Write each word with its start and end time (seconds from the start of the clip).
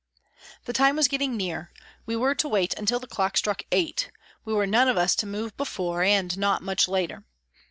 The 0.65 0.73
time 0.73 0.95
was 0.95 1.07
getting 1.07 1.37
near; 1.37 1.69
we 2.07 2.15
were 2.15 2.33
to 2.33 2.47
wait 2.49 2.73
until 2.73 2.99
the 2.99 3.05
clock 3.05 3.37
struck 3.37 3.61
8; 3.71 4.09
we 4.45 4.51
were 4.51 4.65
none 4.65 4.87
of 4.87 4.97
us 4.97 5.15
to 5.17 5.27
move 5.27 5.55
before 5.57 6.01
and 6.01 6.35
not 6.39 6.63
much 6.63 6.87
later. 6.87 7.23